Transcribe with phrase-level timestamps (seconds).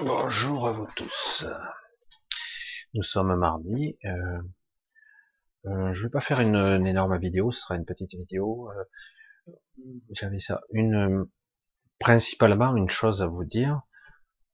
[0.00, 1.44] Bonjour à vous tous.
[2.94, 3.98] Nous sommes mardi.
[4.04, 4.42] Euh,
[5.66, 8.70] euh, je vais pas faire une, énorme vidéo, ce sera une petite vidéo.
[8.70, 9.54] Euh,
[10.12, 10.60] J'avais ça.
[10.70, 11.26] Une,
[11.98, 13.82] principalement une chose à vous dire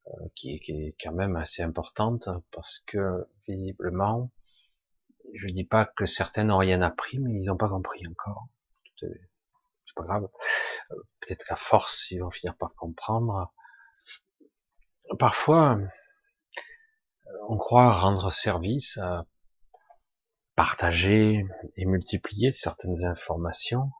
[0.06, 4.30] euh, qui, est quand même assez importante parce que visiblement,
[5.34, 8.48] je dis pas que certains n'ont rien appris, mais ils n'ont pas compris encore.
[8.98, 9.08] C'est
[9.94, 10.26] pas grave.
[10.90, 13.52] Euh, peut-être qu'à force, ils vont finir par comprendre
[15.18, 15.78] parfois,
[17.48, 19.26] on croit rendre service à
[20.56, 21.44] partager
[21.76, 23.90] et multiplier certaines informations,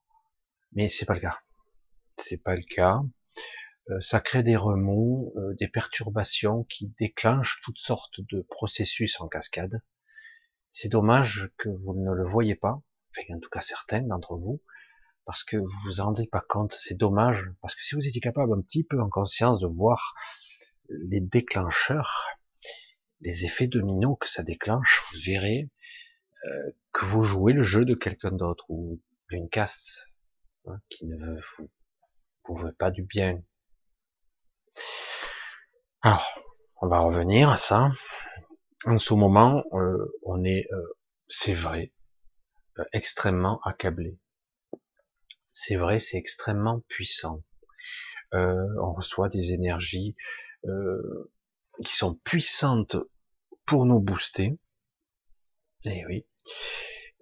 [0.72, 1.40] mais c'est pas le cas.
[2.12, 3.00] C'est pas le cas.
[3.90, 9.28] Euh, ça crée des remous, euh, des perturbations qui déclenchent toutes sortes de processus en
[9.28, 9.82] cascade.
[10.70, 12.80] C'est dommage que vous ne le voyez pas,
[13.30, 14.62] en tout cas certains d'entre vous,
[15.26, 16.72] parce que vous vous en rendez pas compte.
[16.72, 20.14] C'est dommage, parce que si vous étiez capable un petit peu en conscience de voir
[20.88, 22.28] les déclencheurs,
[23.20, 25.70] les effets dominos que ça déclenche, vous verrez
[26.44, 30.06] euh, que vous jouez le jeu de quelqu'un d'autre ou d'une caste
[30.66, 31.70] hein, qui ne vous,
[32.44, 33.42] vous veut pas du bien.
[36.02, 36.26] Alors,
[36.82, 37.90] on va revenir à ça.
[38.84, 41.92] En ce moment, euh, on est, euh, c'est vrai,
[42.92, 44.18] extrêmement accablé.
[45.54, 47.42] C'est vrai, c'est extrêmement puissant.
[48.32, 50.16] on reçoit des énergies
[50.66, 51.30] euh,
[51.84, 52.96] qui sont puissantes
[53.66, 54.58] pour nous booster.
[55.84, 56.26] Et eh oui.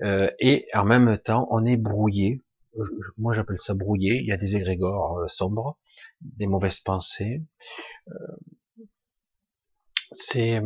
[0.03, 2.43] Euh, et en même temps, on est brouillé.
[3.17, 4.17] Moi, j'appelle ça brouillé.
[4.17, 5.79] Il y a des égrégores euh, sombres,
[6.20, 7.43] des mauvaises pensées.
[10.13, 10.61] c'est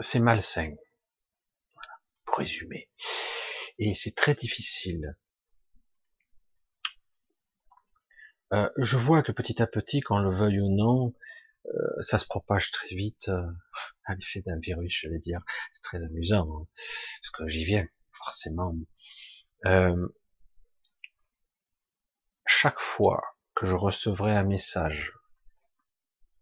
[0.00, 0.74] c'est malsain,
[1.74, 1.92] voilà,
[2.24, 2.90] pour résumer.
[3.78, 5.16] Et c'est très difficile
[8.52, 11.14] Euh, je vois que petit à petit, qu'on le veuille ou non,
[11.66, 13.46] euh, ça se propage très vite euh,
[14.04, 15.40] à l'effet d'un virus, je vais dire.
[15.70, 16.66] C'est très amusant, hein,
[17.22, 18.74] parce que j'y viens, forcément.
[22.46, 23.22] chaque fois
[23.54, 25.12] que je recevrai un message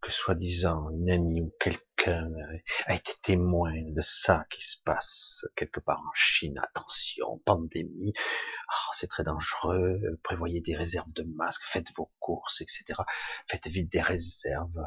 [0.01, 5.81] que soi-disant une amie ou quelqu'un a été témoin de ça qui se passe quelque
[5.81, 11.93] part en Chine, attention, pandémie, oh, c'est très dangereux, prévoyez des réserves de masques, faites
[11.97, 13.03] vos courses, etc.
[13.49, 14.85] Faites vite des réserves.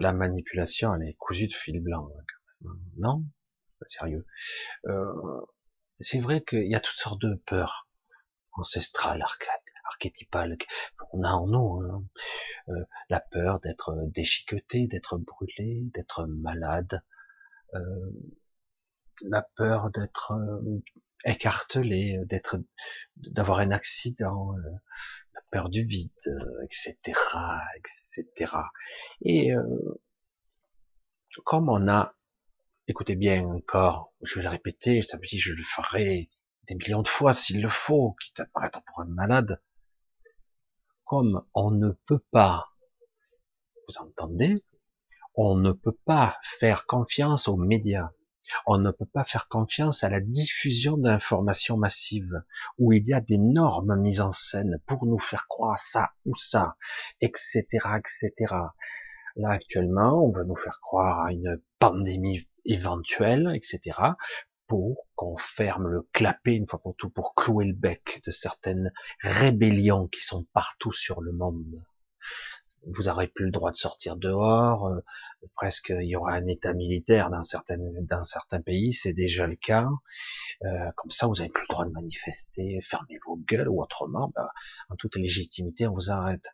[0.00, 2.08] La manipulation, elle est cousue de fil blanc,
[2.64, 3.24] hein, non?
[3.88, 4.26] Sérieux.
[4.86, 5.40] Euh,
[6.00, 7.88] c'est vrai qu'il y a toutes sortes de peurs
[8.52, 9.61] ancestrales, arcades
[10.02, 10.58] archétypale
[10.98, 11.80] qu'on a en nous.
[11.82, 12.04] Hein.
[12.68, 17.02] Euh, la peur d'être déchiqueté, d'être brûlé, d'être malade,
[17.74, 18.10] euh,
[19.22, 20.82] la peur d'être euh,
[21.24, 22.56] écartelé, d'être,
[23.16, 24.56] d'avoir un accident,
[25.34, 26.10] la peur du vide,
[26.64, 26.96] etc.,
[27.76, 28.52] etc.
[29.20, 29.52] Et
[31.44, 32.16] comme on a,
[32.88, 36.28] écoutez bien encore, je vais le répéter, je je le ferai
[36.66, 39.60] des millions de fois s'il le faut, quitte à paraître pour un malade,
[41.12, 42.70] on ne peut pas,
[43.88, 44.64] vous entendez,
[45.34, 48.10] on ne peut pas faire confiance aux médias,
[48.66, 52.42] on ne peut pas faire confiance à la diffusion d'informations massives,
[52.78, 56.76] où il y a d'énormes mises en scène pour nous faire croire ça ou ça,
[57.20, 57.66] etc.,
[57.98, 58.54] etc.
[59.36, 64.14] Là, actuellement, on veut nous faire croire à une pandémie éventuelle, etc
[64.66, 68.92] pour qu'on ferme le clapet une fois pour tout, pour clouer le bec de certaines
[69.20, 71.82] rébellions qui sont partout sur le monde.
[72.86, 75.00] Vous n'aurez plus le droit de sortir dehors, euh,
[75.54, 79.54] presque il y aura un état militaire dans certains, dans certains pays, c'est déjà le
[79.54, 79.86] cas.
[80.64, 84.32] Euh, comme ça, vous n'avez plus le droit de manifester, fermez vos gueules, ou autrement,
[84.34, 84.50] bah,
[84.88, 86.48] en toute légitimité, on vous arrête.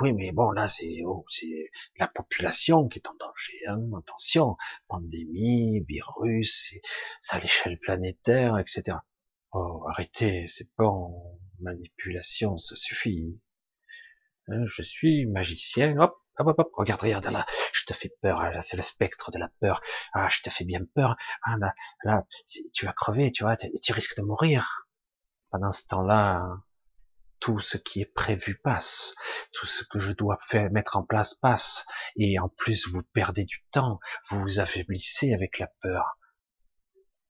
[0.00, 1.24] Oui, mais bon, là, c'est oh,
[1.98, 3.66] la population qui est en danger.
[3.68, 4.56] Hein, attention,
[4.88, 6.80] pandémie, virus,
[7.20, 8.98] c'est à l'échelle planétaire, etc.
[9.52, 13.40] Oh, arrêtez, c'est bon, manipulation, ça suffit.
[14.48, 18.42] Hein, je suis magicien, hop, hop, hop, hop, regarde, regarde, là, je te fais peur,
[18.42, 19.80] là, c'est le spectre de la peur,
[20.12, 22.26] ah, je te fais bien peur, ah, là, là,
[22.74, 24.88] tu vas crever, tu vois, tu risques de mourir.
[25.50, 26.42] Pendant ce temps-là,
[27.44, 29.14] tout ce qui est prévu passe,
[29.52, 31.84] tout ce que je dois faire, mettre en place passe,
[32.16, 34.00] et en plus vous perdez du temps,
[34.30, 36.18] vous vous affaiblissez avec la peur.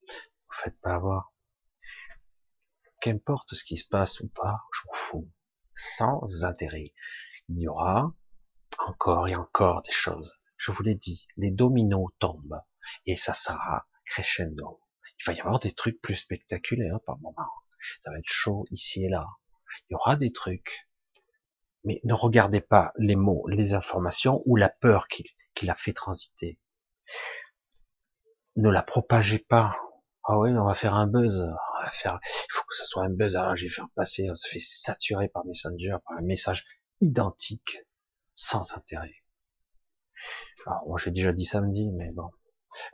[0.06, 1.34] Vous faites pas avoir.
[3.00, 5.32] Qu'importe ce qui se passe ou pas, je m'en fous
[5.75, 6.94] sans intérêt.
[7.49, 8.14] Il y aura
[8.78, 10.38] encore et encore des choses.
[10.56, 12.62] Je vous l'ai dit, les dominos tombent
[13.05, 14.81] et ça sera crescendo.
[15.19, 17.50] Il va y avoir des trucs plus spectaculaires par moment.
[17.99, 19.26] Ça va être chaud ici et là.
[19.88, 20.88] Il y aura des trucs.
[21.85, 26.59] Mais ne regardez pas les mots, les informations ou la peur qu'il a fait transiter.
[28.56, 29.76] Ne la propagez pas.
[30.25, 31.43] Ah oui, on va faire un buzz.
[31.43, 33.37] On va faire, il faut que ça soit un buzz.
[33.37, 34.31] Ah, je vais faire passer.
[34.31, 36.65] On se fait saturer par Messenger, par un message
[37.00, 37.81] identique,
[38.35, 39.15] sans intérêt.
[40.67, 42.31] Alors, moi, j'ai déjà dit samedi, mais bon,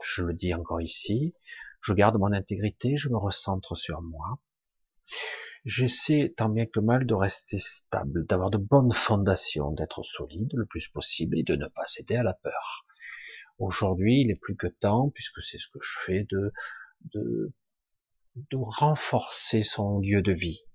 [0.03, 1.33] je le dis encore ici.
[1.81, 4.39] Je garde mon intégrité, je me recentre sur moi.
[5.63, 10.65] J'essaie tant bien que mal de rester stable, d'avoir de bonnes fondations, d'être solide le
[10.65, 12.85] plus possible et de ne pas céder à la peur.
[13.59, 16.51] Aujourd'hui, il est plus que temps, puisque c'est ce que je fais, de,
[17.13, 17.53] de,
[18.35, 20.65] de renforcer son lieu de vie,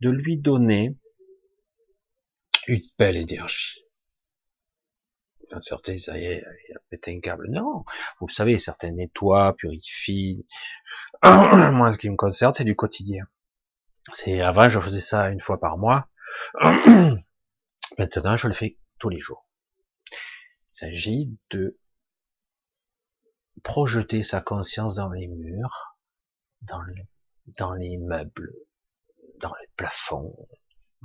[0.00, 0.96] de lui donner
[2.66, 3.84] une belle énergie.
[5.60, 7.48] Certains, ça y est, il a pété un câble.
[7.50, 7.84] Non,
[8.20, 10.46] vous savez, certains nettoient, purifient.
[11.22, 13.26] Moi, ce qui me concerne, c'est du quotidien.
[14.12, 16.08] C'est avant, je faisais ça une fois par mois.
[17.98, 19.46] Maintenant, je le fais tous les jours.
[20.10, 20.16] Il
[20.72, 21.78] s'agit de
[23.62, 25.96] projeter sa conscience dans les murs,
[26.62, 27.06] dans les,
[27.58, 28.52] dans les meubles,
[29.38, 30.48] dans les plafonds,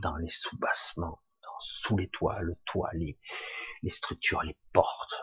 [0.02, 1.22] dans les soubassements,
[1.60, 3.20] sous les toits, le toit, les,
[3.84, 5.14] les structures, les portes,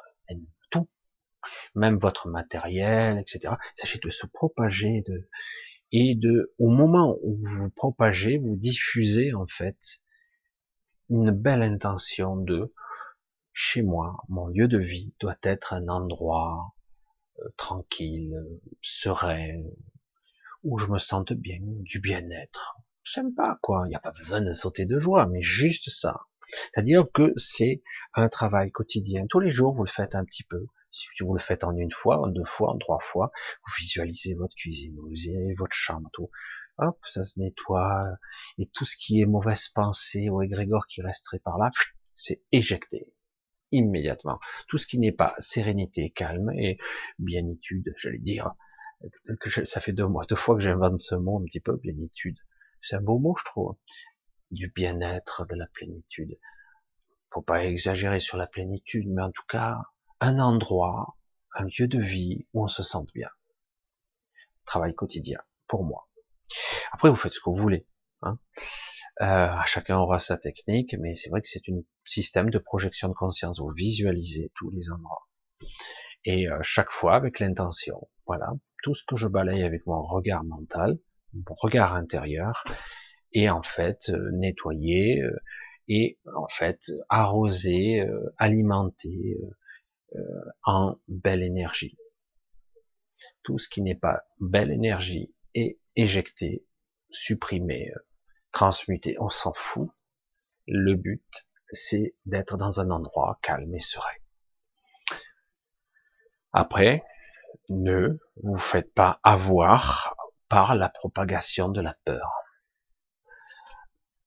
[0.71, 0.89] tout,
[1.75, 3.55] même votre matériel, etc.
[3.75, 5.29] Il s'agit de se propager de,
[5.93, 10.03] et de, au moment où vous propagez, vous diffusez en fait
[11.11, 12.73] une belle intention de
[13.53, 16.75] chez moi, mon lieu de vie doit être un endroit
[17.39, 18.35] euh, tranquille,
[18.83, 19.63] serein,
[20.65, 22.77] où je me sente bien, du bien-être.
[23.05, 26.23] J'aime pas quoi, il n'y a pas besoin de sauter de joie, mais juste ça.
[26.73, 27.83] C'est-à-dire que c'est
[28.15, 29.27] un travail quotidien.
[29.29, 30.67] Tous les jours, vous le faites un petit peu.
[30.95, 33.33] Si vous le faites en une fois, en deux fois, en trois fois,
[33.67, 36.31] vous visualisez votre cuisine, vous visualisez votre chambre, tout.
[36.79, 38.17] Hop, ça se nettoie.
[38.59, 41.71] Et tout ce qui est mauvaise pensée ou égrégore qui resterait par là,
[42.15, 43.13] c'est éjecté
[43.73, 44.39] immédiatement.
[44.69, 46.79] Tout ce qui n'est pas sérénité, calme et
[47.19, 48.55] bienitude, j'allais dire.
[49.65, 52.39] Ça fait deux mois, deux fois que j'invente ce mot un petit peu, bienitude.
[52.81, 53.77] C'est un beau mot, je trouve.
[54.53, 56.39] Du bien-être, de la plénitude.
[57.33, 59.77] Faut pas exagérer sur la plénitude, mais en tout cas,
[60.25, 61.19] un endroit,
[61.55, 63.29] un lieu de vie où on se sente bien.
[64.65, 65.39] Travail quotidien,
[65.69, 66.09] pour moi.
[66.93, 67.87] Après, vous faites ce que vous voulez.
[68.23, 68.39] Hein.
[69.21, 73.13] Euh, chacun aura sa technique, mais c'est vrai que c'est un système de projection de
[73.13, 73.61] conscience.
[73.61, 75.29] Vous visualisez tous les endroits.
[76.25, 78.09] Et euh, chaque fois avec l'intention.
[78.27, 78.51] Voilà.
[78.83, 80.99] Tout ce que je balaye avec mon regard mental,
[81.35, 82.65] mon regard intérieur,
[83.33, 85.23] et en fait euh, nettoyer
[85.89, 86.81] et en fait
[87.11, 88.07] arroser,
[88.39, 89.51] alimenter, euh,
[90.65, 91.97] en belle énergie.
[93.43, 96.67] Tout ce qui n'est pas belle énergie est éjecté,
[97.11, 97.99] supprimé, euh,
[98.53, 99.17] transmuté.
[99.21, 99.91] On s'en fout.
[100.67, 104.09] Le but, c'est d'être dans un endroit calme et serein.
[106.53, 107.05] Après,
[107.69, 110.17] ne vous faites pas avoir
[110.49, 112.31] par la propagation de la peur.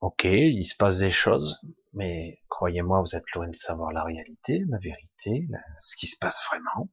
[0.01, 1.59] Ok, il se passe des choses,
[1.97, 5.47] mais croyez-moi, vous êtes loin de savoir la réalité, la vérité,
[5.79, 6.89] ce qui se passe vraiment.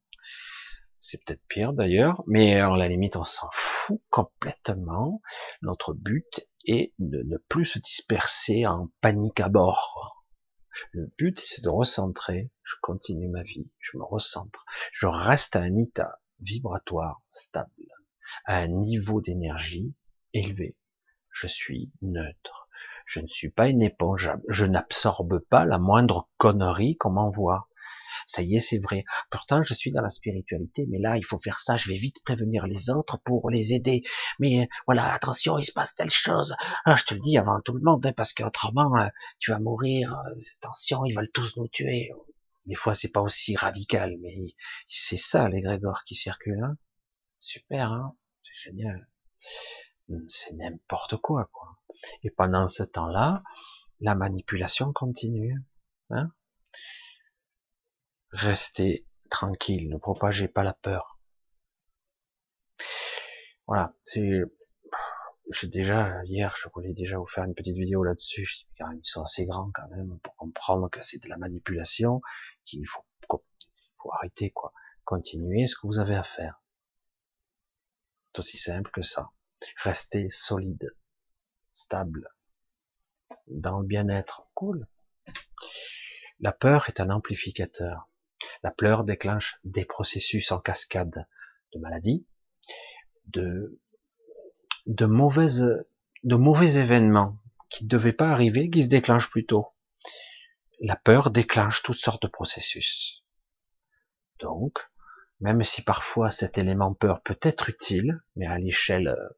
[0.99, 5.21] C'est peut-être pire d'ailleurs, mais en la limite, on s'en fout complètement.
[5.61, 10.25] Notre but est de ne plus se disperser en panique à bord.
[10.93, 12.51] Le but, c'est de recentrer.
[12.63, 14.65] Je continue ma vie, je me recentre.
[14.91, 17.71] Je reste à un état vibratoire stable,
[18.47, 19.95] à un niveau d'énergie
[20.33, 20.79] élevé.
[21.31, 22.64] Je suis neutre
[23.05, 24.33] je ne suis pas une éponge.
[24.49, 27.69] Je n'absorbe pas la moindre connerie qu'on m'envoie.
[28.27, 29.05] Ça y est, c'est vrai.
[29.31, 31.77] Pourtant, je suis dans la spiritualité, mais là, il faut faire ça.
[31.77, 34.03] Je vais vite prévenir les autres pour les aider.
[34.39, 36.55] Mais voilà, attention, il se passe telle chose.
[36.85, 39.09] Ah, je te le dis avant tout le monde, hein, parce qu'autrement, euh,
[39.39, 40.15] tu vas mourir.
[40.15, 42.11] Euh, attention, ils veulent tous nous tuer.
[42.67, 44.55] Des fois, c'est pas aussi radical, mais
[44.89, 46.65] c'est ça, les Grégor qui circulent.
[46.65, 46.77] Hein.
[47.39, 49.09] Super, hein c'est génial.
[50.29, 51.77] C'est n'importe quoi, quoi.
[52.23, 53.43] Et pendant ce temps-là,
[54.01, 55.63] la manipulation continue.
[56.11, 56.31] Hein
[58.31, 61.19] Restez tranquille, ne propagez pas la peur.
[63.67, 64.43] Voilà, c'est
[65.65, 68.67] déjà hier, je voulais déjà vous faire une petite vidéo là-dessus.
[68.79, 72.21] Ils sont assez grands quand même pour comprendre que c'est de la manipulation,
[72.65, 74.73] qu'il faut, faut arrêter quoi.
[75.05, 76.61] Continuez ce que vous avez à faire.
[78.33, 79.31] C'est aussi simple que ça.
[79.83, 80.95] Restez solide
[81.75, 82.29] stable,
[83.49, 84.47] dans le bien-être.
[84.55, 84.87] Cool.
[86.41, 88.09] La peur est un amplificateur.
[88.63, 91.27] La peur déclenche des processus en cascade
[91.73, 92.27] de maladies,
[93.27, 93.79] de,
[95.07, 97.39] mauvais événements
[97.69, 99.69] qui ne devaient pas arriver, qui se déclenchent plus tôt.
[100.81, 103.25] la peur déclenche toutes sortes de processus.
[104.39, 104.79] Donc,
[105.41, 109.29] même si parfois cet élément peur peut être utile, mais à l'échelle euh,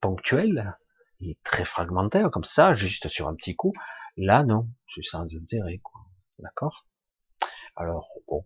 [0.00, 0.76] ponctuelle
[1.20, 3.72] et très fragmentaire, comme ça, juste sur un petit coup,
[4.16, 6.00] là non, c'est sans intérêt, quoi.
[6.38, 6.86] D'accord?
[7.76, 8.44] Alors, bon,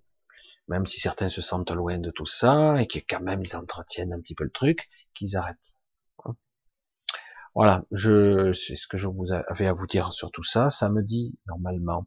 [0.68, 4.12] même si certains se sentent loin de tout ça, et que quand même ils entretiennent
[4.12, 5.78] un petit peu le truc, qu'ils arrêtent.
[6.24, 6.34] Hein.
[7.54, 10.70] voilà, je, c'est ce que je vous avais à vous dire sur tout ça.
[10.70, 12.06] Ça me dit, normalement,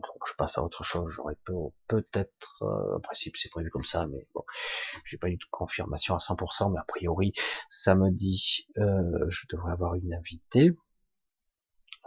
[0.00, 1.08] donc je passe à autre chose.
[1.10, 1.36] J'aurais
[1.88, 4.44] peut-être, euh, en principe c'est prévu comme ça, mais bon,
[5.04, 7.32] j'ai pas eu de confirmation à 100%, mais a priori
[7.68, 10.72] samedi euh, je devrais avoir une invitée.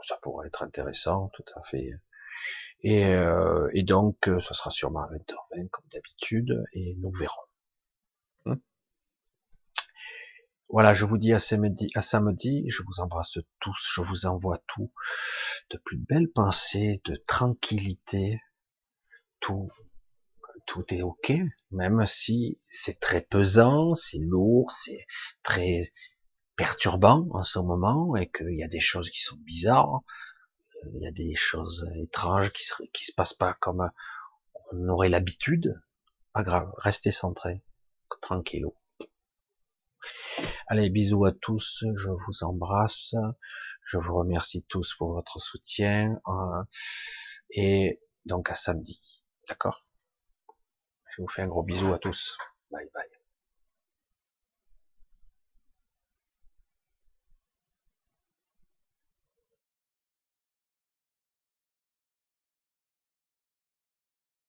[0.01, 1.89] Ça pourrait être intéressant, tout à fait.
[2.81, 7.41] Et, euh, et donc, euh, ce sera sûrement à 20h20 comme d'habitude, et nous verrons.
[8.45, 8.57] Hein?
[10.69, 14.61] Voilà, je vous dis à samedi, à samedi, je vous embrasse tous, je vous envoie
[14.67, 14.91] tout,
[15.69, 18.41] de plus belles pensées, de tranquillité,
[19.39, 19.69] tout,
[20.65, 21.33] tout est ok,
[21.71, 25.05] même si c'est très pesant, c'est lourd, c'est
[25.43, 25.93] très
[26.55, 30.01] perturbant en ce moment, et qu'il y a des choses qui sont bizarres,
[30.93, 33.89] il y a des choses étranges qui se, se passent pas comme
[34.71, 35.79] on aurait l'habitude.
[36.33, 37.63] Pas grave, restez centrés,
[38.21, 38.75] tranquillou.
[40.67, 43.13] Allez, bisous à tous, je vous embrasse,
[43.85, 46.63] je vous remercie tous pour votre soutien, euh,
[47.51, 49.85] et donc à samedi, d'accord?
[51.15, 52.35] Je vous fais un gros bisou à tous.
[52.71, 53.24] Bye bye.